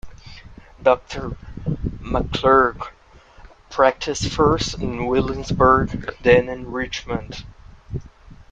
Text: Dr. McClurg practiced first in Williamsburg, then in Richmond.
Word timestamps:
Dr. 0.81 1.37
McClurg 1.99 2.81
practiced 3.69 4.31
first 4.31 4.79
in 4.79 5.05
Williamsburg, 5.05 6.15
then 6.23 6.49
in 6.49 6.71
Richmond. 6.71 7.45